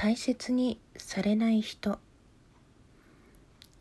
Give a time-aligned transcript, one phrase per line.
[0.00, 1.98] 大切にされない人。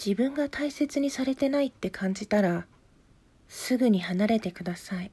[0.03, 2.65] 自分が大切にされてないって感じたら
[3.47, 5.11] すぐに離れてください。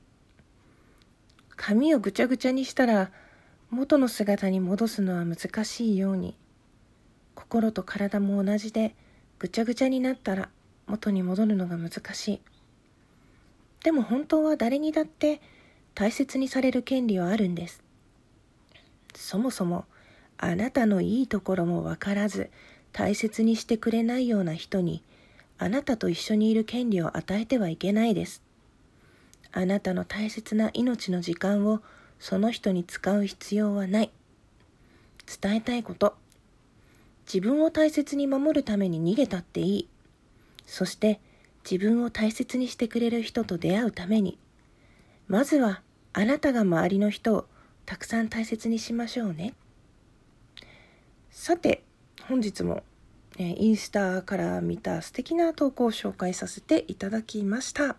[1.56, 3.10] 髪をぐちゃぐちゃにしたら
[3.68, 6.38] 元の姿に戻すのは難しいように
[7.34, 8.94] 心と体も同じで
[9.38, 10.48] ぐちゃぐちゃになったら
[10.86, 12.40] 元に戻るのが難しい。
[13.82, 15.42] でも本当は誰にだって
[15.94, 17.82] 大切にされる権利はあるんです。
[19.14, 19.84] そもそも
[20.44, 22.50] あなたのいいところもわからず
[22.92, 25.02] 大切にしてくれないような人に
[25.56, 28.42] あなたと一緒にいる権利を与えてはいけないです。
[29.52, 31.80] あなたの大切な命の時間を
[32.18, 34.10] その人に使う必要はない。
[35.40, 36.14] 伝えたいこと。
[37.26, 39.88] 自分を大切に守るために逃げたっていい。
[40.66, 41.20] そして
[41.68, 44.36] 自分を大切にしてくれる人と出会うために。
[45.26, 45.80] まずは
[46.12, 47.46] あなたが周りの人を
[47.86, 49.54] たくさん大切にしましょうね。
[51.36, 51.82] さて
[52.28, 52.84] 本日も、
[53.38, 57.96] えー、インスタから見た素敵な投稿を紹介させていただきました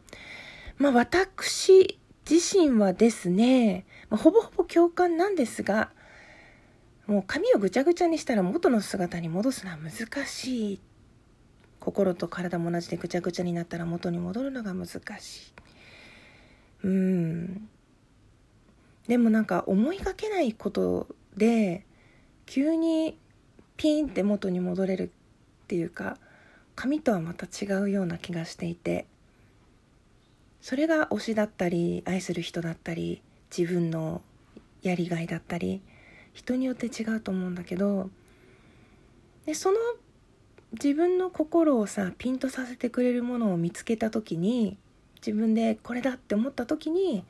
[0.78, 5.90] まあ、私自身はですね、まあ、ほぼほぼ共感なんですが、
[7.08, 10.80] もう髪をぐちゃぐちゃにしたら元の姿に戻すのは難しい。
[11.80, 14.88] 心と体も同じでぐちゃぐちゃになったら元に戻るのが難
[15.20, 15.54] し
[16.84, 16.88] い。
[16.88, 17.70] うん。
[19.08, 21.86] でもなんか思いがけないことで、
[22.46, 23.18] 急に
[23.78, 26.18] ピンって元に戻れるっていうか、
[26.76, 29.06] 髪とはまた違うような気がしていて、
[30.66, 33.22] それが推しだったり愛する人だったり
[33.56, 34.24] 自分の
[34.82, 35.84] やりがいだったり
[36.34, 38.10] 人によって違うと思うんだけど
[39.46, 39.78] でその
[40.74, 44.76] 自分の心をさピンとさせてくれるものを見つけた時に
[45.18, 47.24] 自分でこれだって思った時に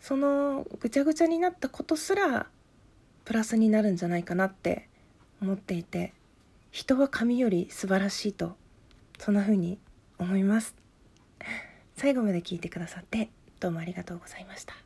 [0.00, 2.46] そのぐちゃぐちゃになったことすら
[3.26, 4.88] プラスになるんじゃないかなって
[5.40, 6.12] 思っていて
[6.70, 8.56] 人は髪より素晴らしいと
[9.18, 9.78] そんな風に
[10.18, 10.74] 思います。
[11.96, 13.30] 最後まで聞いてくださって
[13.60, 14.83] どうもありがとうございました。